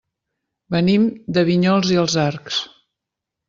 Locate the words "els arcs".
2.07-2.61